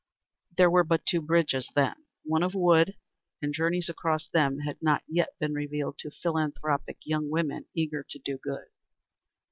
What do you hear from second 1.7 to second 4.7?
then, one of wood, and journeys across them